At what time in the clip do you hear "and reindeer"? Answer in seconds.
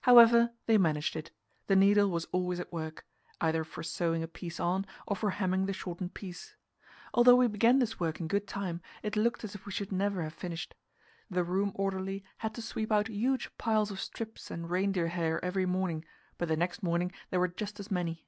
14.50-15.08